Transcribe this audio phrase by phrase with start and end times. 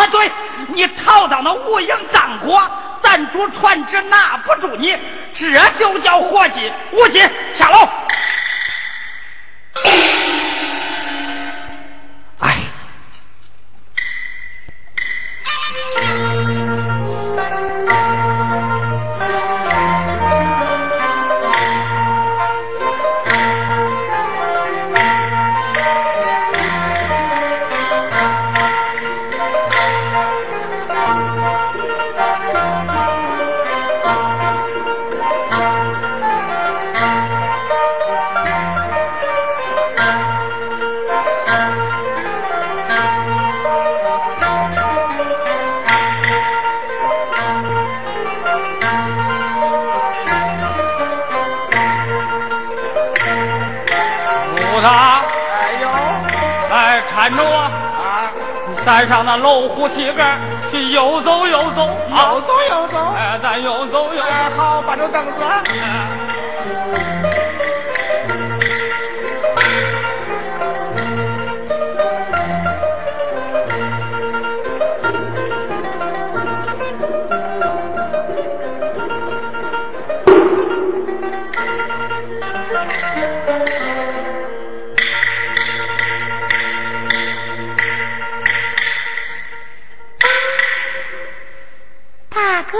[0.00, 0.32] 啊，对，
[0.68, 2.58] 你逃到那无影藏国，
[3.02, 4.96] 咱主船只拿不住你，
[5.34, 6.72] 这就叫伙计。
[6.92, 7.18] 无忌
[7.54, 7.86] 下楼。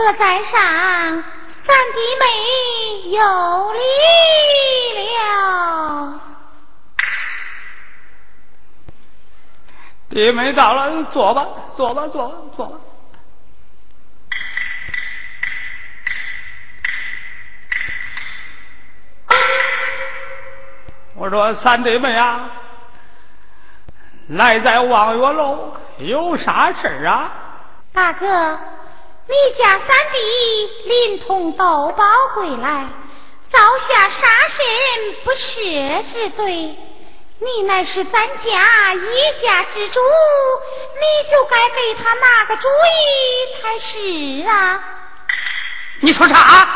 [0.00, 0.52] 哥在上，
[1.66, 3.80] 三弟妹有礼
[5.18, 6.20] 了。
[10.08, 12.78] 弟妹到了，坐吧，坐吧，坐吧，坐吧。
[21.14, 22.50] 我说三弟妹啊，
[24.28, 27.30] 来在望月楼有啥事啊？
[27.92, 28.58] 大哥。
[29.30, 30.18] 你家三弟
[30.86, 32.88] 临潼斗宝归来，
[33.52, 34.64] 造下杀身
[35.24, 36.76] 不赦之罪，
[37.38, 40.00] 你乃是咱家一家之主，
[41.00, 44.82] 你就该给他拿个主意才是啊！
[46.00, 46.68] 你说啥？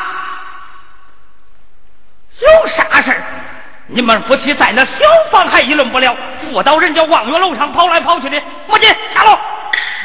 [2.38, 3.22] 有啥事儿
[3.86, 6.16] 你们夫妻在那小房还议论不了，
[6.50, 9.38] 辅到人家望月楼上跑来跑去的，母鸡下楼，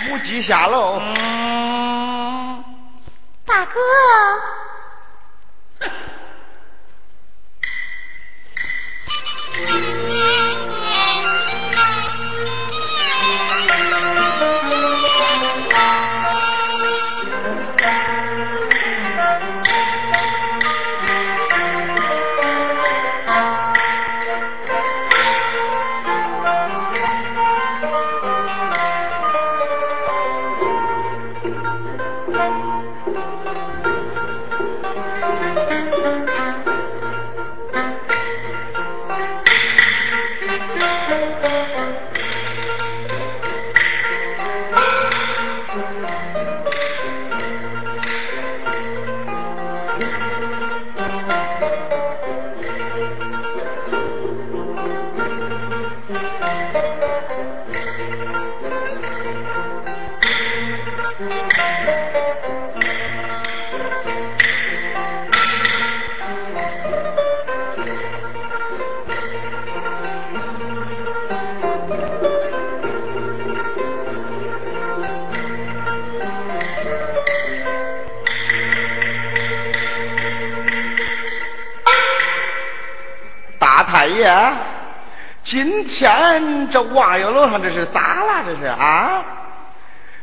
[0.09, 0.99] 母鸡下楼。
[0.99, 2.63] 嗯
[3.45, 3.79] 大哥。
[9.57, 10.45] 爷，
[85.99, 88.43] 天这望月楼上这是咋了？
[88.45, 89.21] 这是啊？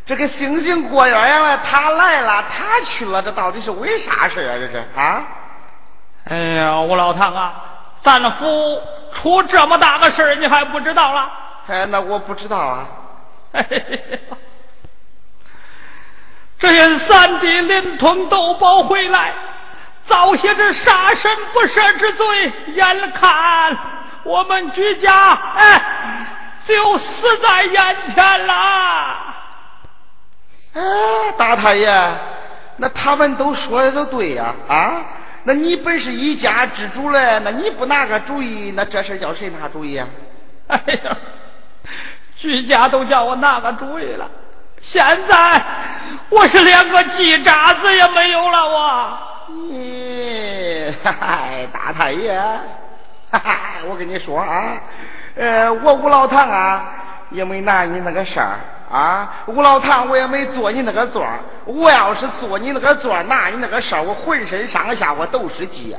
[0.06, 4.56] 这个星星过鸳鸯了，他来了，他去了，这到底是为啥事啊？
[4.59, 5.22] 这是啊？
[6.31, 7.62] 哎呀，吴老唐啊，
[8.00, 8.81] 咱府
[9.12, 11.31] 出这么大个事你还不知道了？
[11.69, 12.87] 哎，那我不知道啊。
[16.58, 19.31] 这人三弟临潼斗宝回来。
[20.08, 23.76] 造下这杀身不赦之罪，眼看
[24.26, 25.81] 我们居家哎
[26.67, 28.55] 就死在眼前了。
[30.75, 30.82] 哎，
[31.38, 31.88] 大太爷，
[32.76, 35.02] 那他们都说的都对呀啊！
[35.44, 40.06] 那你本是一家之主嘞，那你不拿个主意，那这事叫谁拿主意啊？
[40.67, 41.17] 哎呀，
[42.37, 44.28] 居家都叫我拿个主意了，
[44.82, 45.62] 现在
[46.28, 49.19] 我是连个鸡渣子也没有了，我。
[49.70, 52.43] 咦，嗨，大太爷，
[53.31, 53.56] 哈哈，
[53.88, 54.81] 我跟你说啊，
[55.34, 56.84] 呃，我吴老唐啊，
[57.31, 61.26] 也没拿你那个事儿，啊，吴老唐，我也没坐你那个座
[61.64, 65.96] 我要是坐你那个座拿你那个事儿我浑身上下我都是劲。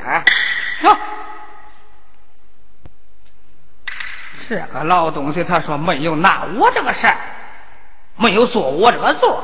[4.47, 7.17] 这个老东西，他说没有拿我这个事儿，
[8.15, 9.43] 没有坐我这个座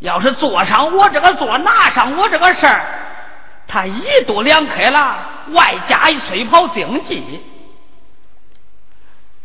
[0.00, 2.84] 要是坐上我这个座，拿上我这个事儿，
[3.72, 5.16] 他一度两开了，
[5.52, 7.42] 外加一催跑经济。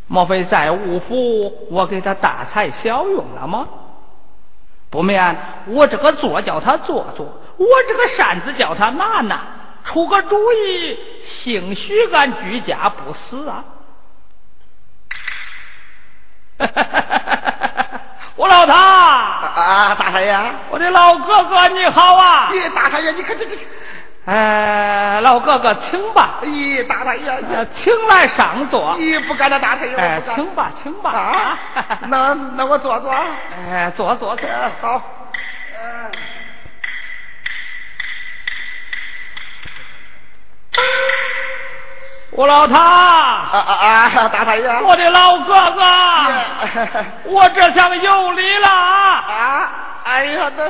[0.07, 3.67] 莫非在五府我给他大材小用了吗？
[4.89, 5.37] 不免
[5.67, 7.25] 我这个座叫他坐坐，
[7.57, 9.41] 我这个扇子叫他拿拿，
[9.85, 13.63] 出个主意，兴许俺居家不死啊！
[18.37, 20.37] 我老唐啊，大少爷，
[20.69, 22.49] 我的老哥哥你好啊！
[22.53, 23.57] 咦，大少爷，你看这这。
[24.27, 26.39] 哎，老哥哥，请吧。
[26.43, 28.97] 咦，大太爷，请来上座。
[28.99, 29.95] 咦，不敢了，大太爷。
[29.95, 31.11] 哎，请吧，请吧。
[31.11, 31.57] 啊，
[32.09, 33.09] 那那我坐坐。
[33.09, 34.49] 哎，坐坐坐。
[34.81, 35.01] 好。
[42.31, 42.77] 吴老唐。
[42.77, 44.27] 啊啊啊！
[44.27, 44.67] 大太爷。
[44.81, 45.81] 我的老哥哥。
[47.23, 49.23] 我这厢有礼了啊。
[49.25, 49.71] 啊！
[50.03, 50.65] 哎呀，那。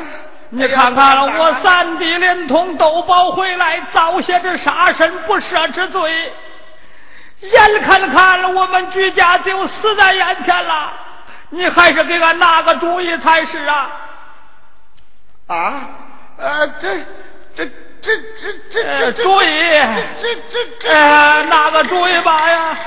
[0.50, 6.32] 你看看我三弟连同豆包回来，遭下这杀身不赦之罪，
[7.42, 10.94] 眼看看我们居家就死在眼前了，
[11.50, 13.92] 你还是给俺拿个主意才是啊！
[15.48, 15.90] 啊，
[16.38, 16.98] 呃，这
[17.56, 17.66] 这
[18.02, 19.48] 这这这这主意，
[20.22, 22.78] 这这这这，拿个主意吧呀！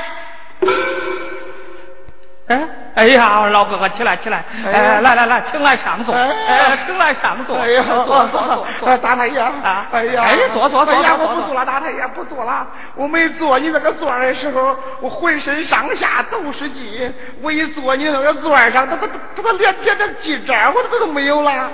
[2.51, 2.61] 哎，
[2.97, 4.45] 哎呀，老哥哥，起来，起来！
[4.67, 7.57] 哎，来来来，请来上座，哎，请来上座。
[7.57, 9.87] 哎呀，坐坐坐，大太爷啊！
[9.93, 10.93] 哎呀，哎，坐坐坐。
[10.93, 12.67] 哎呀，我不坐了，大太爷不坐了。
[12.97, 17.15] 我没坐你那个座的时候，我浑身上下都是劲。
[17.41, 21.53] 我一坐你那个座上，他他他他连点点劲儿我都都没有了。
[21.53, 21.71] 啊！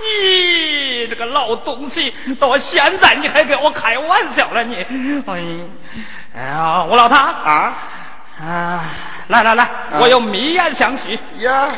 [0.00, 4.82] 你这个老东西，到现在你还跟我开玩笑了你？
[5.26, 5.40] 哎，
[6.36, 7.74] 哎呀，我老唐啊
[8.40, 8.84] 啊！
[9.28, 9.68] 来来来，
[10.00, 11.18] 我有密言相许。
[11.38, 11.68] 呀，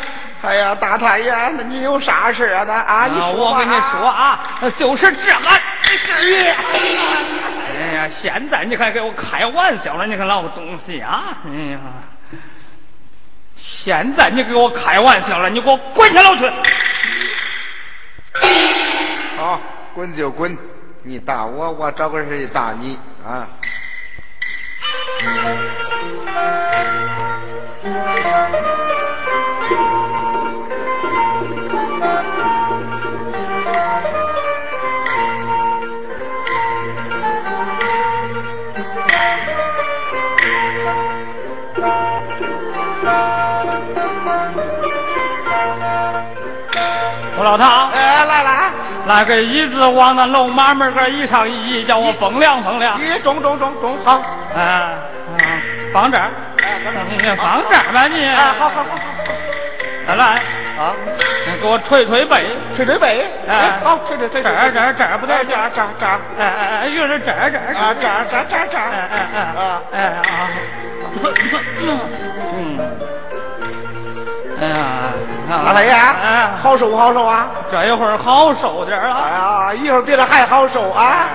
[0.42, 2.64] 哎呀，大太爷，那你有啥事啊？
[2.66, 4.40] 那啊，你说我跟你说啊，
[4.76, 5.48] 就是这个。
[7.76, 11.38] 哎呀，现在你还给我开玩笑了，你个老东西啊！
[11.46, 11.80] 哎呀，
[13.56, 16.48] 现在你给我开玩笑了，你给我滚下楼去！
[19.38, 19.60] 好，
[19.94, 20.56] 滚就滚，
[21.04, 23.48] 你打我，我找个人打你啊！
[47.36, 48.70] 我老唐，哎，来来，
[49.06, 53.00] 来个椅子往那龙马门个椅上一移，叫我风凉风凉。
[53.00, 54.20] 你中中中中，好，
[54.54, 54.92] 哎，
[55.92, 56.30] 放这儿，
[57.10, 58.24] 你放这儿吧你。
[58.28, 58.96] 啊，好好好好
[60.06, 60.24] 再来
[60.78, 60.94] 啊，
[61.46, 63.26] 你给我捶捶背，捶捶背。
[63.48, 64.42] 哎，好，捶捶捶。
[64.42, 66.18] 这儿这儿这儿不对，这儿这儿这儿。
[66.38, 67.74] 哎哎哎，又是这儿这儿。
[67.74, 68.84] 啊，这儿这儿这儿这儿。
[68.90, 70.22] 哎哎哎啊哎啊。
[72.56, 72.78] 嗯。
[74.60, 74.76] 哎呀，
[75.64, 77.48] 老太爷，哎，好受不好受啊？
[77.70, 79.14] 这一会儿好受点了。
[79.14, 81.26] 哎呀，一会儿比这还好受啊！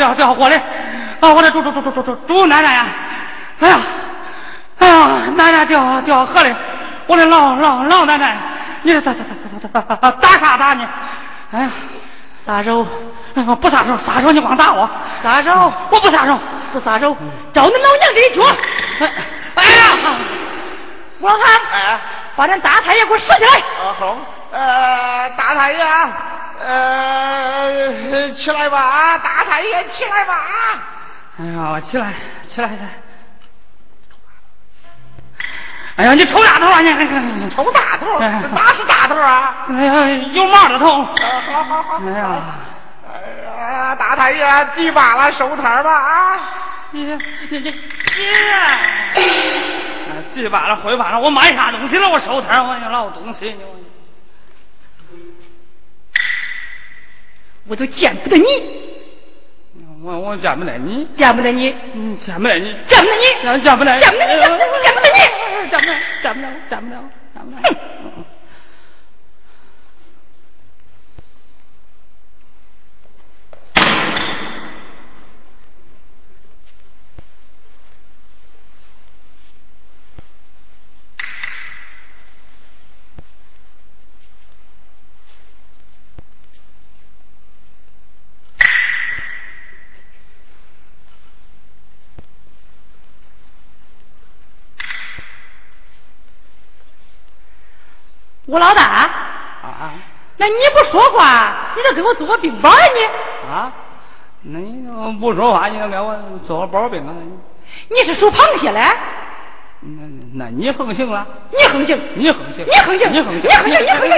[0.00, 0.54] 奶奶掉掉掉掉火里！
[1.20, 2.86] 啊，我的猪猪猪猪猪猪猪奶奶呀！
[3.60, 3.80] 哎呀，
[4.78, 6.54] 哎呀，奶奶掉掉河里！
[7.06, 8.36] 我的老老老奶奶！
[8.82, 10.86] 你这咋咋咋咋咋打啥打你？
[11.52, 11.70] 哎呀，
[12.46, 12.86] 撒手！
[13.34, 14.88] 不撒手，撒手你光打我！
[15.22, 15.72] 撒手！
[15.90, 16.38] 我不撒手，
[16.72, 17.14] 不撒手，
[17.52, 18.42] 找你老娘这一脚！
[19.54, 20.16] 哎呀，
[21.20, 21.98] 我老汉，哎，
[22.36, 23.58] 把咱大太爷给我拾起来！
[23.58, 24.16] 啊好，
[24.52, 25.78] 呃，大太爷，
[26.62, 30.34] 呃，起来吧，大太爷起来吧！
[31.38, 32.12] 哎呀，起来，
[32.54, 32.88] 起来，起来！
[35.96, 36.80] 哎呀，你抽大头啊！
[36.80, 39.66] 你抽大头，哪是大头啊？
[39.70, 41.02] 哎呀，有毛的头！
[41.02, 41.98] 好好好！
[42.06, 42.42] 哎呀，
[43.08, 43.12] 哎
[43.42, 46.36] 呀，大太爷，第八了，收摊吧啊！
[46.90, 47.18] 你你
[47.50, 47.72] 你，你，
[50.34, 52.08] 第八了，回八了，我买啥东西了？
[52.08, 53.56] 我收摊，我老东西，
[57.70, 58.44] 我都见不得你。
[60.02, 63.22] 我我见不得你，见不得你，嗯，见不得你，见不得你，
[63.62, 64.40] 见不得你，见不得你，
[64.82, 65.20] 见不得你，
[65.70, 66.96] 见不得，见不得，见不得，
[67.32, 68.29] 见不得。
[98.50, 98.82] 吴老大，
[99.62, 99.94] 啊，
[100.36, 103.48] 那你不说话，你这给我做个病包啊你？
[103.48, 103.72] 啊，
[104.42, 104.88] 那你
[105.20, 106.16] 不说话，你给我
[106.48, 107.14] 做个包病啊？
[107.88, 108.80] 你是属螃蟹嘞？
[109.82, 111.24] 那那你横行了？
[111.52, 114.10] 你横行，你横行，你横行，你横行，你横行，你横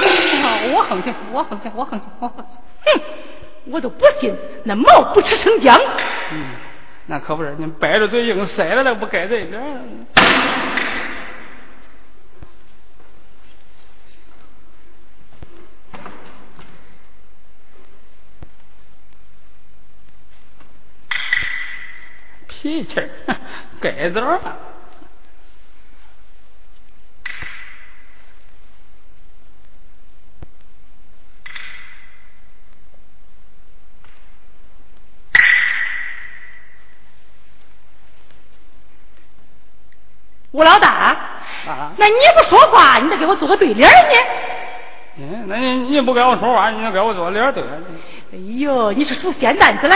[0.00, 2.58] 行，我横行，我横行，我横行，我横行。
[2.86, 3.00] 哼，
[3.70, 5.80] 我都不信那毛不吃生姜。
[6.32, 6.46] 嗯，
[7.06, 9.62] 那可不是，你掰着嘴硬塞了，那不该这点。
[22.74, 23.08] 脾气儿，
[23.80, 24.40] 该走了。
[40.50, 40.88] 吴老大，
[41.66, 44.16] 啊，那你不说话，你得给我做个对联呢。
[45.18, 47.62] 嗯，那你你不跟我说话，你就给我做脸对。
[48.32, 49.94] 哎呦，你是属仙蛋子嘞？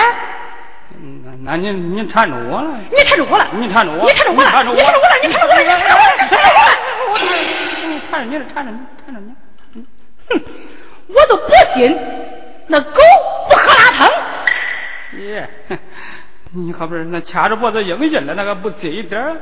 [1.01, 2.79] 嗯，那那你你缠着我了。
[2.91, 6.69] 你缠着我了，你缠着我，你缠着我了，你缠着我了，你缠着我了，你缠着我了，你缠着我了。
[7.09, 7.17] 我
[8.11, 9.33] 缠着你了，缠着你，缠着你。
[10.29, 10.33] 哼，
[11.09, 11.99] 我都不信
[12.67, 13.01] 那狗
[13.49, 14.11] 不喝拉汤。
[15.21, 15.49] 耶，
[16.53, 19.37] 你可不是那掐着脖子硬劲了，那个不这一点儿。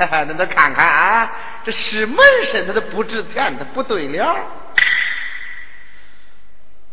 [0.28, 1.30] 那咱看看啊，
[1.64, 2.18] 这是门
[2.50, 4.34] 神他都不值钱，他不对了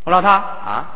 [0.04, 0.86] 我老唐，啊。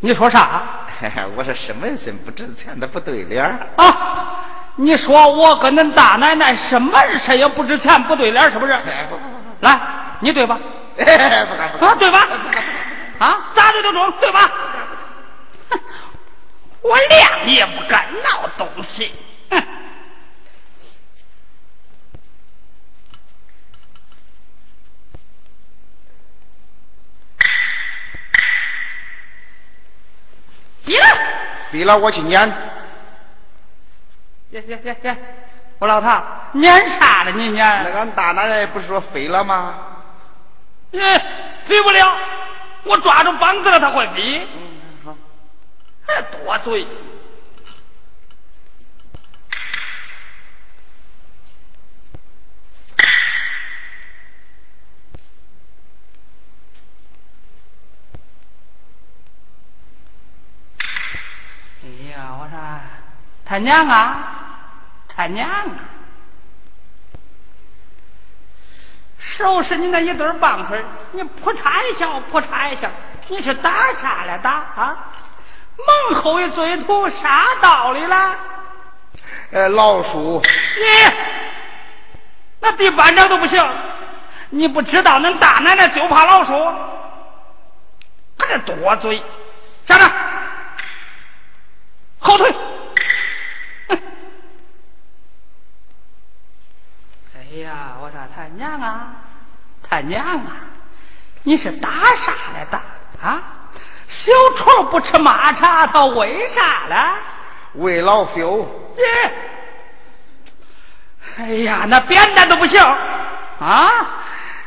[0.00, 0.62] 你说啥？
[1.36, 3.42] 我说是门神不值钱，他不对脸
[3.76, 4.44] 啊！
[4.76, 8.78] 你说我跟恁大奶奶是门神也不值钱，不对联是不是？
[9.60, 9.80] 来，
[10.20, 10.58] 你对吧？
[10.96, 12.28] 不敢不敢啊，对吧？
[13.18, 14.50] 啊，咋对都中，对吧？
[15.70, 15.80] 哼
[16.82, 19.12] 我亮也不敢闹东西。
[30.86, 31.18] 哼逼了，
[31.72, 32.48] 比了我去撵。
[34.50, 35.16] 耶耶耶耶，
[35.80, 37.82] 我老唐，撵啥了你撵？
[37.84, 39.74] 那俺大奶奶不是说飞了吗？
[40.92, 41.20] 嗯，
[41.66, 42.16] 飞不了，
[42.84, 44.46] 我抓住膀子了，他会飞。
[44.54, 44.60] 嗯，
[45.04, 45.16] 好。
[46.06, 46.86] 还多嘴。
[62.40, 62.58] 我说
[63.44, 64.18] 他娘啊，
[65.14, 65.70] 他娘啊！
[69.38, 72.90] 收拾你那一堆棒槌，你扑嚓一下，扑嚓一下，
[73.28, 74.96] 你是打啥来打啊？
[75.76, 78.34] 猛吼一嘴土，啥道理啦？
[79.52, 81.12] 呃，老鼠，你
[82.60, 83.64] 那第班长都不行，
[84.50, 86.52] 你不知道恁大奶奶就怕老鼠，
[88.38, 89.22] 可这多嘴，
[89.86, 90.10] 站着，
[92.26, 92.54] 后退。
[97.34, 99.12] 哎呀，我说他娘啊，
[99.88, 100.56] 他娘啊，
[101.44, 102.82] 你是打啥来打
[103.22, 103.42] 啊？
[104.08, 107.14] 小虫不吃马叉，他为啥了？
[107.74, 108.66] 为老朽。
[108.96, 109.32] 耶！
[111.38, 112.80] 哎呀，那扁担都不行
[113.60, 113.90] 啊！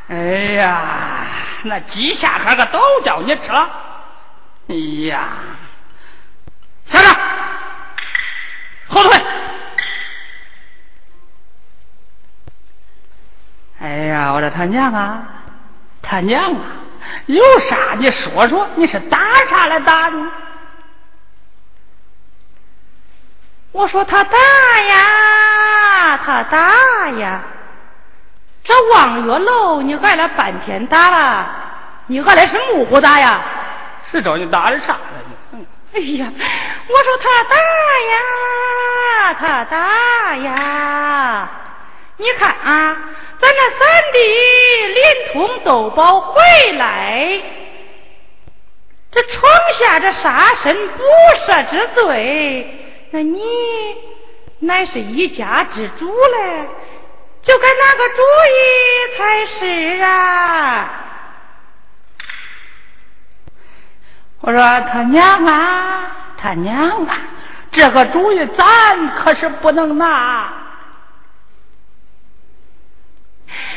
[0.08, 0.16] 哎
[0.54, 1.26] 呀，
[1.64, 3.70] 那鸡下壳个都叫你吃了。
[4.68, 4.76] 哎
[5.08, 5.30] 呀，
[6.86, 7.10] 下来，
[8.90, 9.22] 后退。
[13.82, 15.24] 哎呀，我说他娘啊，
[16.02, 16.62] 他娘啊，
[17.28, 19.18] 有啥你说说，你是打
[19.50, 20.30] 啥来打呢？
[23.72, 24.38] 我说他打
[24.82, 27.42] 呀，他打呀，
[28.64, 31.48] 这望月楼你挨了半天打了，
[32.08, 33.40] 你挨的是木虎打呀？
[34.12, 34.98] 是找你打的啥？
[35.92, 36.32] 哎呀，
[36.88, 37.56] 我说他大
[38.12, 41.50] 呀，他大呀，
[42.18, 42.98] 你看啊，
[43.42, 44.20] 咱那三弟
[44.94, 46.42] 连同豆包回
[46.74, 47.42] 来，
[49.12, 51.04] 这闯下这杀身不
[51.48, 52.68] 赦之罪。
[53.12, 53.42] 那你
[54.60, 56.68] 乃是一家之主嘞，
[57.42, 60.99] 就该拿个主意才是啊！
[64.50, 67.16] 我说他娘啊，他娘啊，
[67.72, 70.52] 这个主意咱可是不能拿。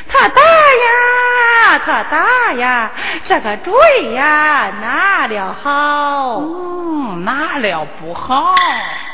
[0.08, 2.90] 他大呀，他大呀，
[3.24, 8.54] 这个主意呀，拿了好，嗯，拿了不好。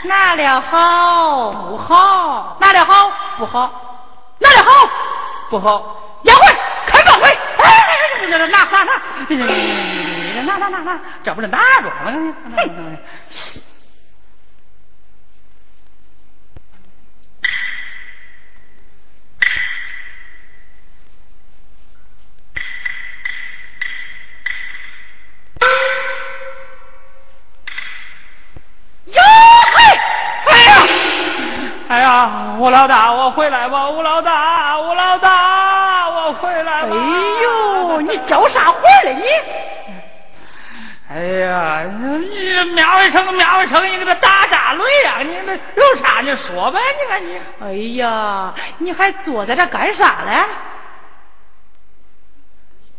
[0.05, 2.57] 拿了好不好？
[2.61, 3.69] 拿了好不好？
[4.39, 4.89] 拿了好
[5.51, 5.97] 不好？
[6.23, 6.41] 押回，
[6.87, 7.29] 开放会。
[7.29, 8.59] 哎，拿拿拿
[10.49, 12.35] 拿，拿拿拿拿，这不是拿着吗？
[31.91, 33.89] 哎呀，吴老大，我回来吧！
[33.89, 36.95] 吴老大，吴老大，我回来吧！
[36.95, 36.97] 哎
[37.43, 39.23] 呦，你叫啥回来你？
[41.11, 45.19] 哎呀，你喵一声，喵一声，你跟这打炸雷呀！
[45.23, 47.41] 你那有啥你说呗，你看你。
[47.61, 50.45] 哎呀，你还坐在这干啥嘞？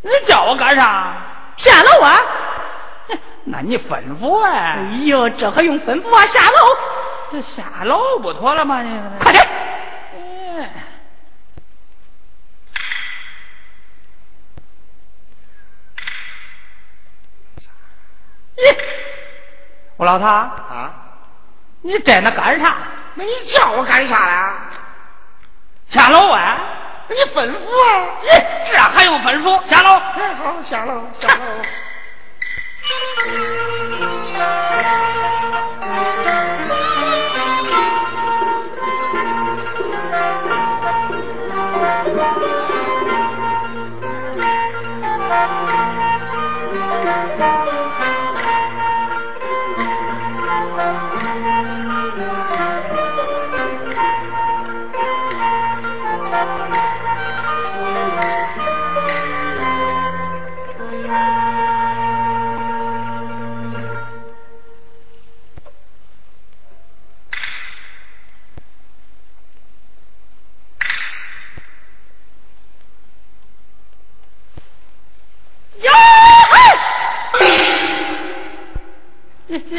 [0.01, 1.13] 你叫我干啥？
[1.57, 2.19] 下楼啊！
[3.45, 4.49] 那你吩咐啊！
[4.77, 6.25] 哎呦，这还用吩咐啊？
[6.33, 6.77] 下楼。
[7.31, 8.81] 这下楼不妥了吗？
[8.81, 9.45] 你快点！
[18.59, 18.77] 咦，
[19.97, 20.93] 我老唐啊，
[21.81, 22.75] 你在那干啥？
[23.15, 24.53] 那你叫我干啥呀？
[25.91, 26.57] 下楼啊！
[27.09, 28.19] 你吩咐啊！
[28.21, 28.27] 咦，
[28.71, 29.69] 这还用吩咐？
[29.69, 29.97] 下楼！
[29.97, 31.41] 哎，好，下楼，下楼。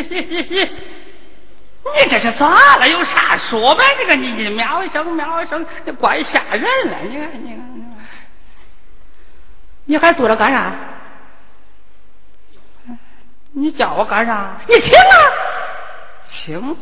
[1.92, 2.88] 你这是咋了？
[2.88, 3.84] 有啥说呗？
[3.98, 6.96] 这个你你喵一声喵一声，你怪吓人了！
[7.08, 7.96] 你看你看，
[9.86, 10.72] 你还坐着干啥？
[13.52, 14.60] 你叫我干啥？
[14.68, 15.32] 你请啊！
[16.32, 16.76] 请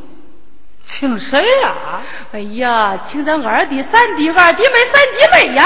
[0.90, 2.02] 请谁呀？
[2.33, 5.64] 哎呀，请咱二弟、三弟、二弟妹、三弟妹呀！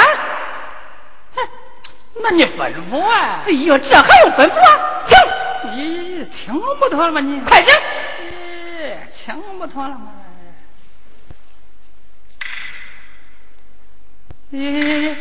[1.34, 1.48] 哼，
[2.22, 3.42] 那你吩咐啊！
[3.46, 4.68] 哎呦，这还用吩咐啊？
[5.08, 6.11] 请！
[6.22, 7.20] 咦，请不妥了吗？
[7.20, 7.74] 你快请！
[7.74, 10.12] 咦，请不妥了吗？
[14.52, 15.16] 咦，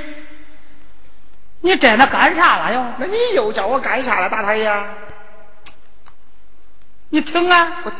[1.61, 2.83] 你在那干啥了又？
[2.99, 4.71] 那你又叫我干啥了，大太爷？
[7.09, 7.81] 你听啊！
[7.83, 7.91] 我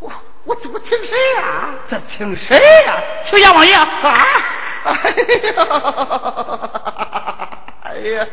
[0.00, 0.12] 我
[0.44, 1.70] 我我请谁呀？
[1.88, 3.02] 这听谁呀？
[3.26, 3.86] 听阎王爷啊！
[4.84, 4.92] 哎
[5.42, 5.64] 呀！
[7.82, 8.26] 哎呀！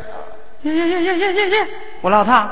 [0.64, 1.68] 耶耶耶耶耶耶耶！
[2.02, 2.50] 我老唐。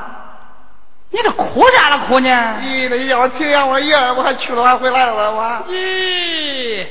[1.12, 2.30] 你这哭啥了哭呢？
[2.62, 5.44] 咦，那要请杨我爷，我还去了还回来了我。
[5.68, 6.86] 咦，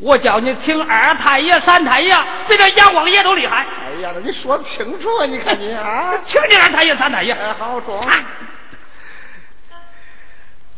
[0.00, 2.12] 我叫你请二太爷、三太爷，
[2.48, 3.58] 比这阎王爷都厉害。
[3.58, 5.26] 哎呀，那你说的清楚啊！
[5.26, 7.32] 你看你啊， 请你二太爷、三太爷。
[7.32, 8.00] 哎，好中。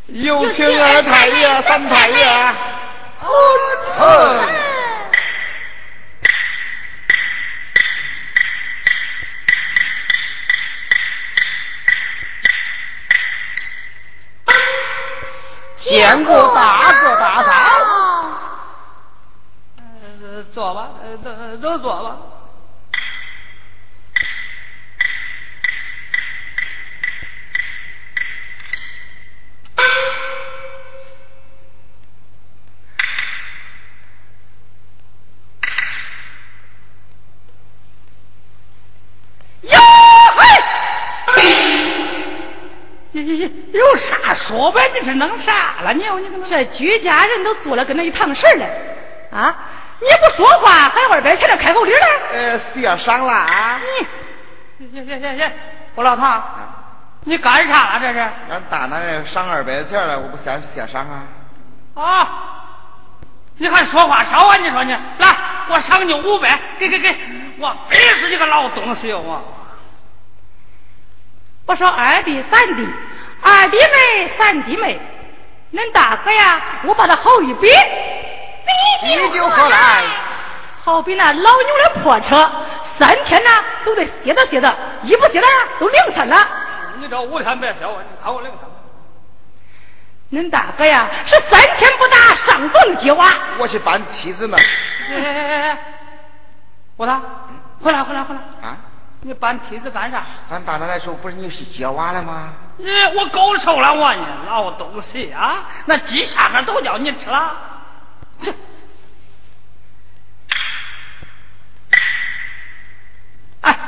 [0.08, 2.26] 有请二太爷、三太爷。
[3.98, 4.44] 哦。
[15.84, 17.50] 见过大哥大嫂。
[20.52, 20.88] 坐吧，
[21.22, 22.16] 都都坐吧。
[44.34, 44.80] 说呗？
[44.94, 45.92] 你是弄啥了？
[45.92, 48.66] 你你这居家人都做了跟那一堂事了
[49.38, 49.54] 啊！
[50.00, 52.06] 你不说话，还二百钱的开口礼了？
[52.32, 53.80] 呃，谢赏了啊！
[54.78, 55.52] 你行行行行，
[55.94, 56.42] 我老唐，
[57.24, 58.18] 你干啥了这是？
[58.18, 62.02] 俺大奶奶赏二百钱了，我不先谢赏啊！
[62.02, 62.28] 啊！
[63.56, 64.56] 你还说话少啊？
[64.56, 65.36] 你说你来，
[65.70, 67.16] 我赏你五百，给给给，
[67.58, 69.42] 我背死你个老东西我！
[71.66, 72.86] 我说二弟三弟，
[73.46, 74.98] 二弟妹三弟妹，
[75.72, 77.68] 恁大哥呀，我把他好一比，
[79.02, 80.02] 比就好来，
[80.82, 82.50] 好比那老牛的破车，
[82.98, 83.50] 三天呢
[83.84, 85.46] 都得歇着歇着，一不歇着
[85.78, 86.36] 都凌晨了。
[86.98, 88.60] 你这五天别歇我，你看我凌晨。
[90.32, 93.30] 恁大哥呀，是三天不打上顿接娃。
[93.58, 94.56] 我去搬梯子呢。
[95.10, 95.78] 哎哎哎，
[96.96, 97.20] 我他
[97.82, 98.78] 回来回来回来啊！
[99.26, 100.22] 你搬梯子干啥？
[100.50, 102.52] 俺大奶奶说不是你是接娃了吗？
[102.76, 105.64] 你我够受了我呢，老东西啊！
[105.86, 107.56] 那鸡下颌都叫你吃了。
[113.62, 113.78] 哎，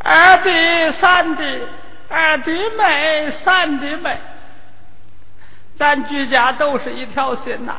[0.00, 1.66] 二弟三弟，
[2.10, 4.18] 二弟妹三弟妹，
[5.78, 7.76] 咱居家都是一条心呐。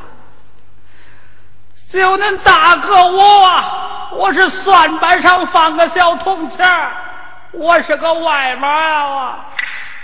[1.92, 6.66] 就恁大哥我啊，我是算盘上放个小铜钱
[7.52, 9.46] 我是个外码啊。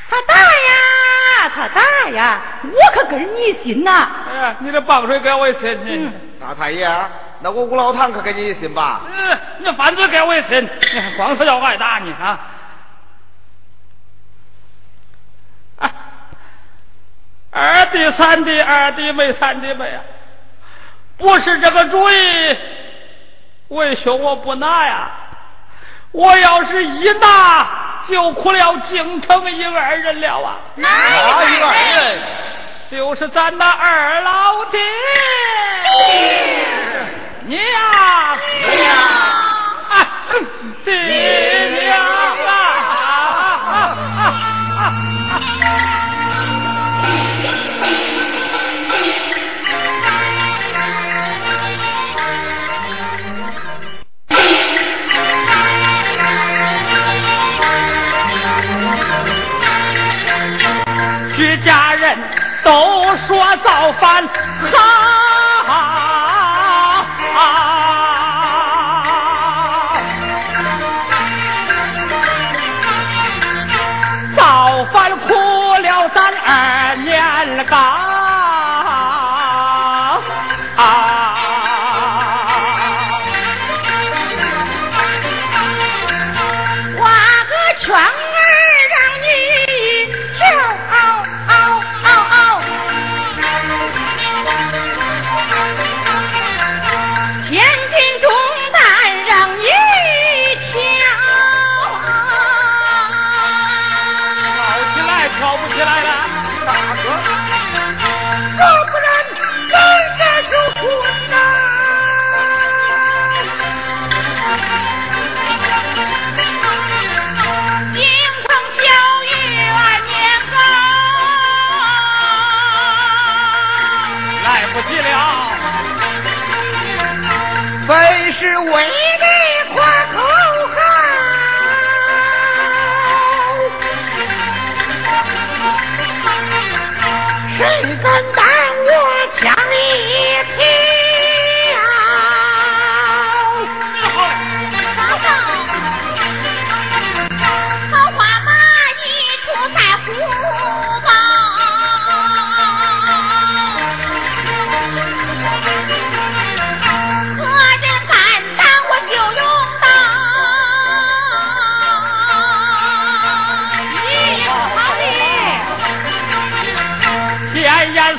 [0.08, 4.08] 他大呀，他大呀，我可跟你一心呐。
[4.30, 6.88] 哎呀，你这棒槌给我一亲，嗯，大太爷，
[7.40, 9.02] 那我吴老堂可跟你一心吧？
[9.06, 12.40] 嗯，你反嘴给我一亲，你还光说要挨打呢啊！
[15.80, 15.90] 啊，
[17.50, 20.00] 二弟三弟，二弟妹三弟妹啊。
[21.16, 22.56] 不是这个主意，
[23.68, 25.10] 为兄我不拿呀！
[26.12, 27.66] 我要是一拿，
[28.08, 30.56] 就苦了京城一二人了啊！
[30.76, 32.22] 哪一二人？
[32.90, 34.80] 就是咱那二老爹！
[37.46, 37.60] 娘
[38.70, 38.86] 娘
[39.90, 40.06] 啊！
[40.84, 40.92] 爹
[62.64, 64.26] 都说造反
[64.72, 64.74] 好，
[74.36, 75.34] 造反苦
[75.82, 78.13] 了咱二年刚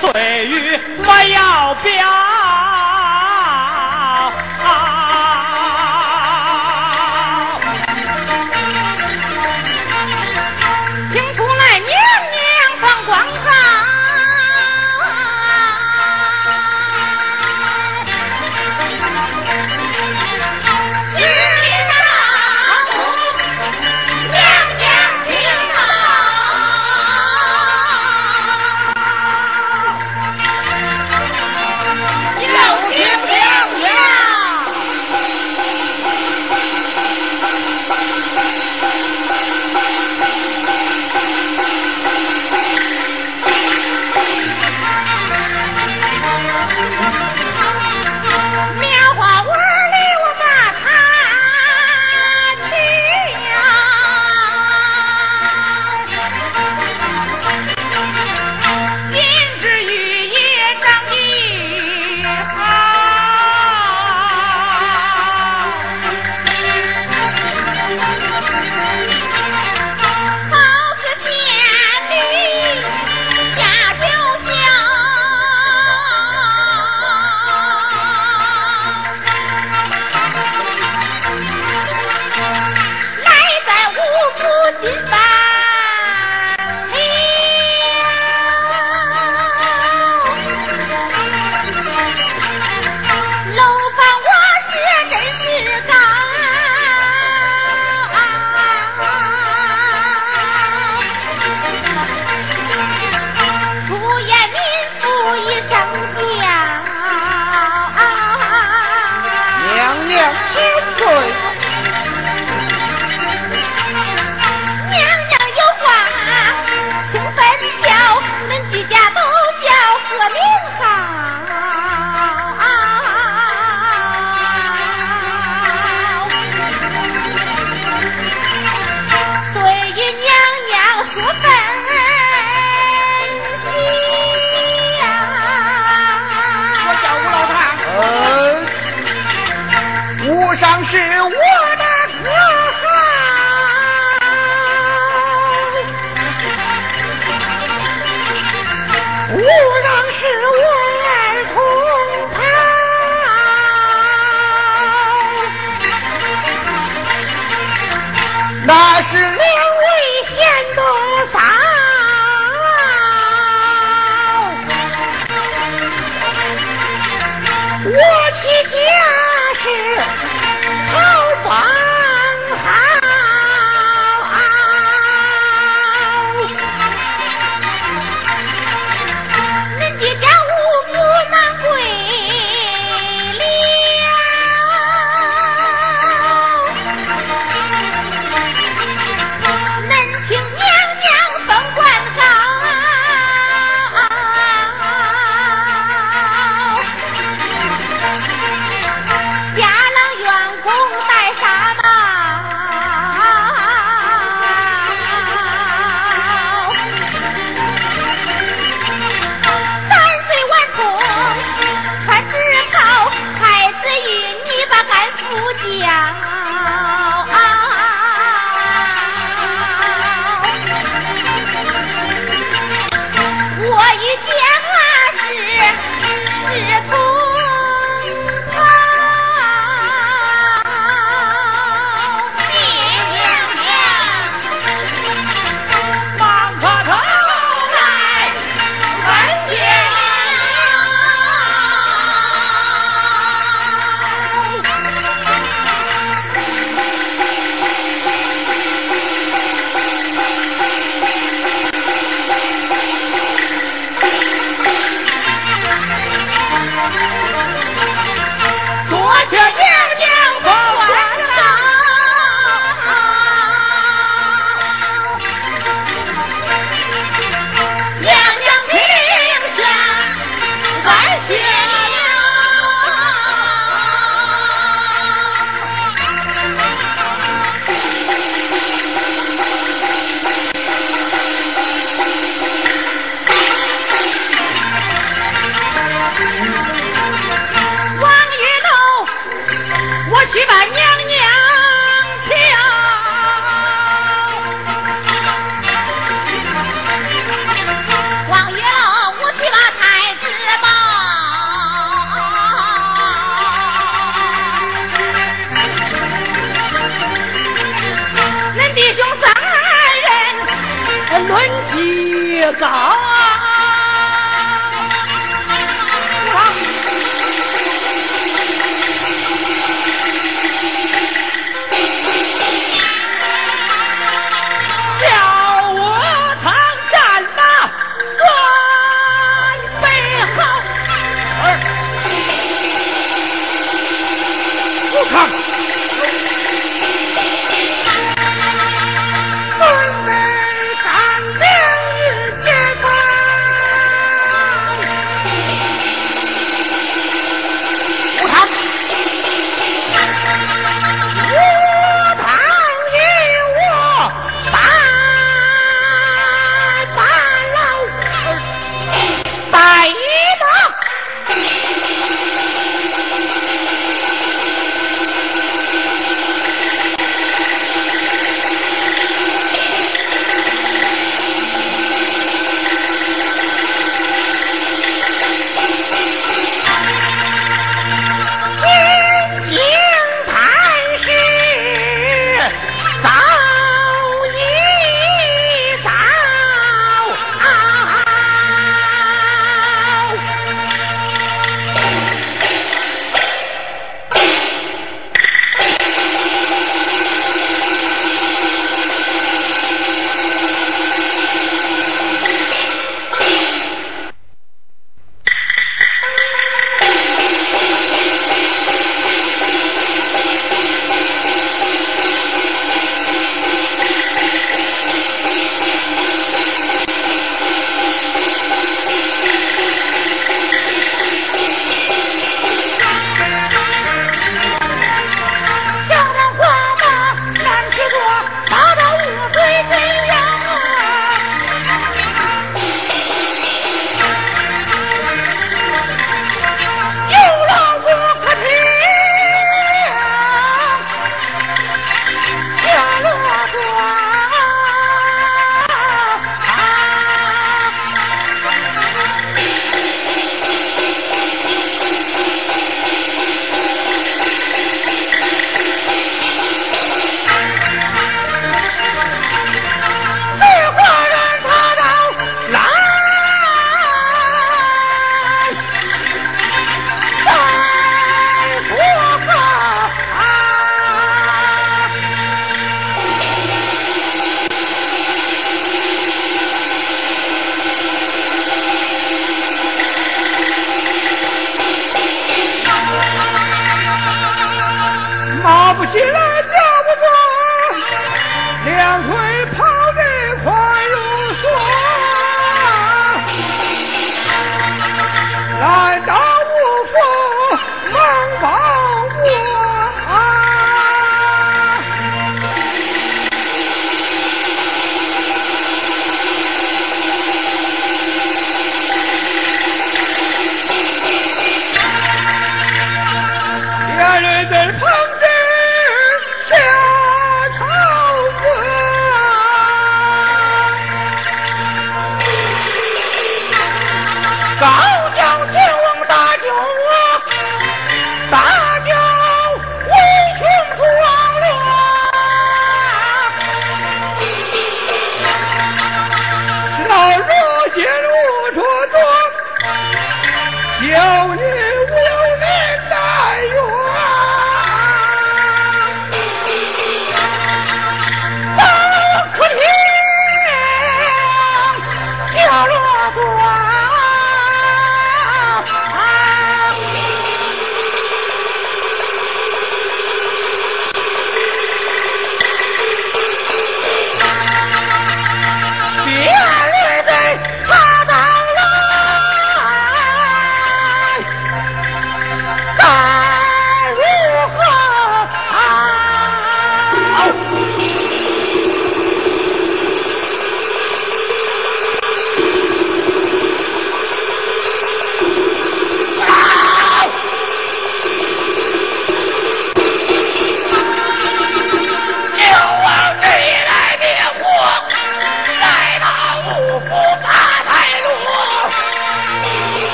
[0.00, 2.29] 醉鱼非要飘。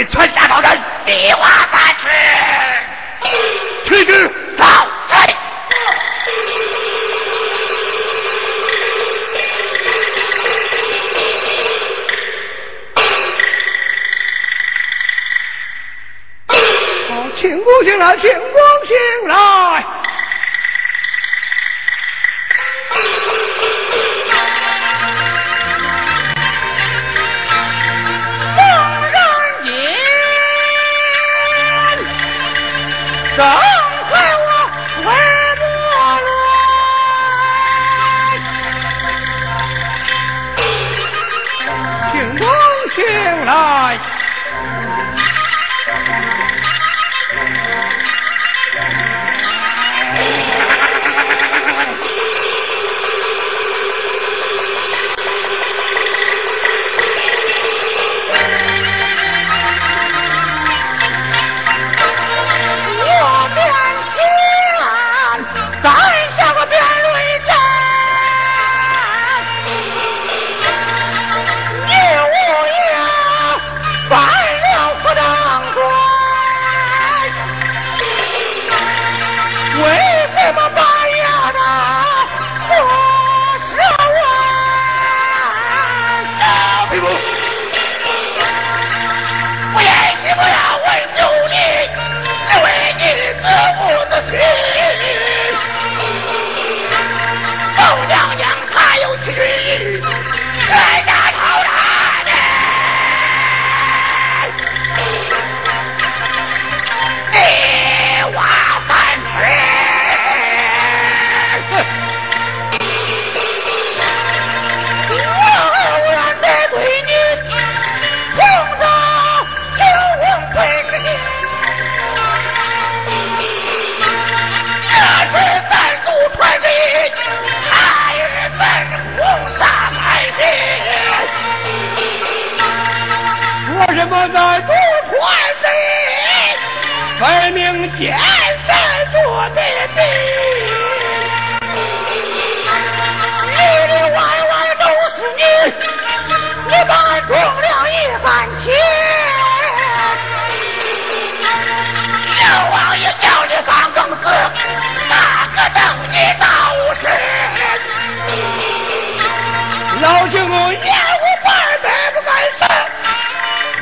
[0.00, 1.44] 你全家找人你我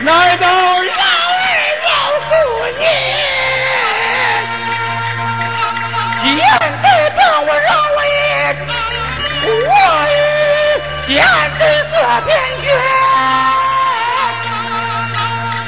[0.09, 1.47] 来到老儿
[1.85, 1.89] 告
[2.25, 2.31] 诉
[2.79, 2.83] 你，
[6.35, 6.41] 见
[6.83, 8.01] 得这我饶了
[9.45, 9.47] 我
[10.09, 11.15] 与见
[11.59, 11.95] 得这
[12.25, 12.29] 边
[12.63, 12.67] 月，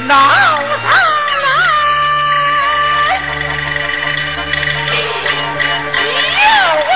[0.09, 0.11] 闹
[0.81, 0.89] 上
[1.43, 1.45] 来，
[6.41, 6.49] 要
[6.87, 6.89] 我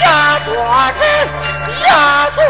[0.00, 0.06] 压
[0.46, 0.48] 多
[1.00, 1.02] 真
[1.84, 1.90] 压
[2.36, 2.40] 多。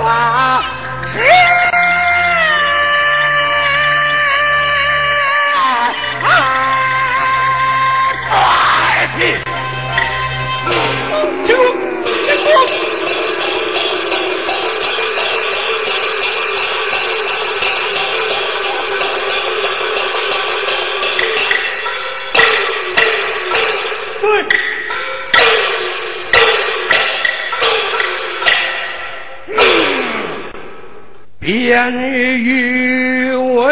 [31.64, 31.92] 便
[32.40, 33.62] 于为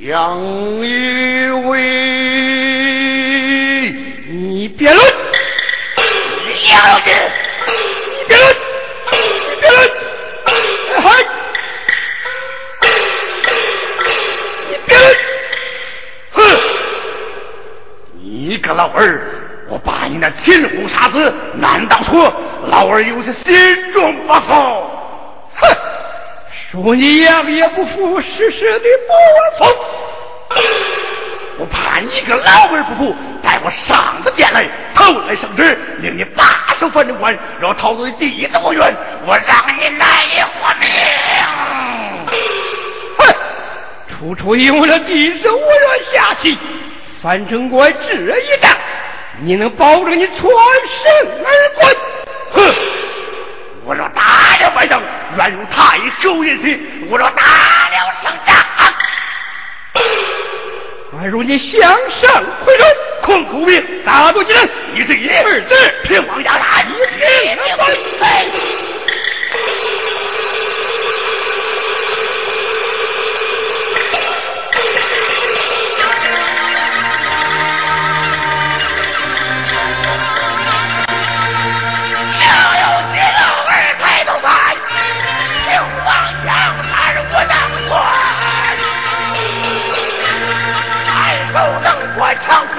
[0.00, 0.38] 杨
[0.82, 1.80] 玉为，
[4.28, 5.02] 你别论，
[6.68, 7.10] 杨的，
[7.66, 7.72] 你
[8.28, 8.54] 别论，
[9.12, 9.16] 你
[9.62, 9.80] 别论，
[11.00, 11.04] 嗨，
[14.68, 15.06] 你别论，
[16.32, 16.36] 哼，
[18.20, 19.00] 你个老儿，
[19.70, 22.30] 我把你那秦红傻子难道说
[22.66, 24.98] 老儿有些心中不服？
[26.72, 26.82] 哼！
[26.82, 29.12] 说你样也不服，事实的不
[29.64, 29.70] 服。
[31.58, 38.96] 我怕你个老儿不服，带我上子殿来，头来圣旨，令你把守反正官，让逃走的弟子无冤，
[39.26, 40.88] 我让你难以活命。
[43.18, 43.34] 哼！
[44.08, 46.58] 处处因为了弟子无冤下棋，
[47.22, 48.76] 樊城关这一战，
[49.42, 50.50] 你能保证你全身
[51.44, 51.50] 而
[51.80, 51.96] 归？
[52.52, 52.74] 哼！
[53.84, 54.22] 我若打
[54.60, 55.02] 了败仗，
[55.36, 56.78] 愿如太守人心；
[57.10, 58.56] 我若打了胜仗，
[61.18, 61.80] 宛如你向
[62.20, 62.88] 上挥春，
[63.22, 65.74] 空口兵，大渡金人，一是一儿子
[66.04, 67.58] 平王家山，一平
[68.20, 68.28] 三。
[68.88, 68.91] 要
[92.48, 92.71] 能过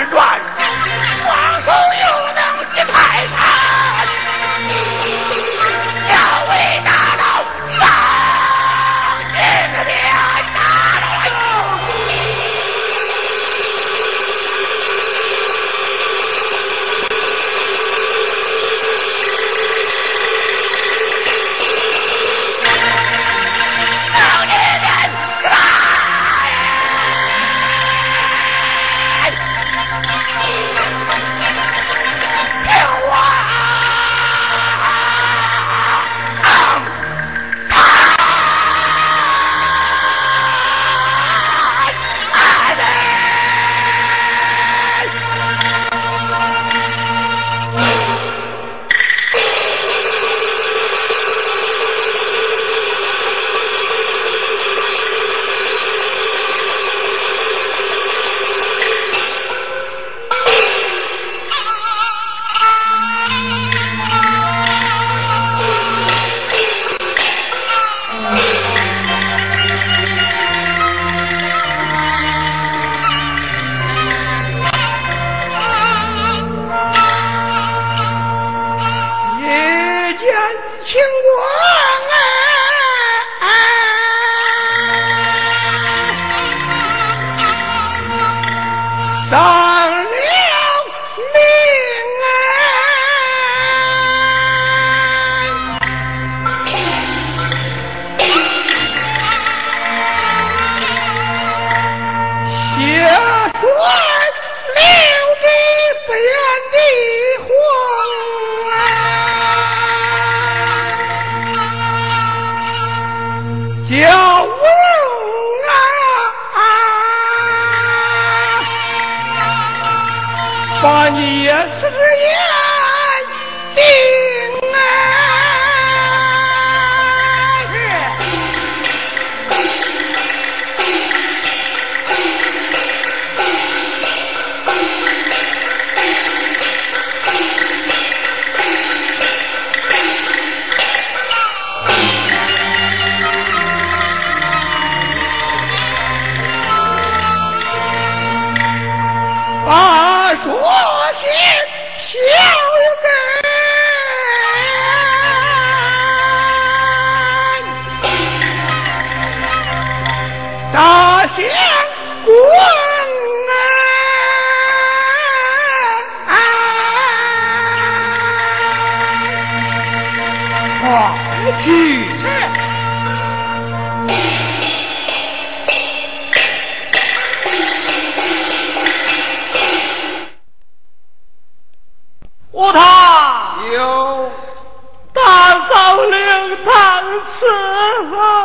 [187.13, 188.42] 有大嫂灵堂伺候。